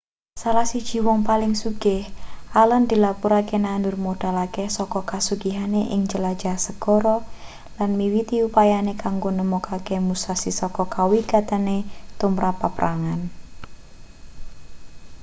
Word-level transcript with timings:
salah 0.41 0.67
siji 0.73 0.97
wong 1.07 1.19
paling 1.29 1.53
sugih 1.61 2.03
allen 2.61 2.83
dilapurake 2.91 3.57
nandur 3.65 3.95
modal 4.05 4.35
akeh 4.45 4.67
saka 4.77 5.01
kasugihane 5.11 5.81
ing 5.93 6.01
jelajah 6.11 6.55
segara 6.65 7.15
lan 7.77 7.89
miwiti 7.99 8.37
upayane 8.47 8.93
kanggo 9.03 9.29
nemokake 9.39 9.95
musashi 10.07 10.51
saka 10.59 10.83
kawigatene 10.95 11.77
tumrap 12.19 12.55
paprangan 12.63 13.21